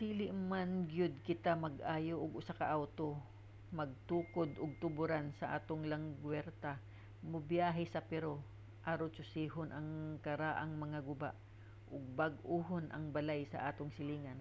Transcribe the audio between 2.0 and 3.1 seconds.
og usa ka awto